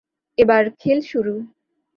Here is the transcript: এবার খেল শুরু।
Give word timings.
এবার 0.37 0.63
খেল 0.79 0.99
শুরু। 1.01 1.33